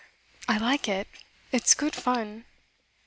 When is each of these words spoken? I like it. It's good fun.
I 0.47 0.57
like 0.57 0.87
it. 0.89 1.07
It's 1.51 1.75
good 1.75 1.93
fun. 1.93 2.45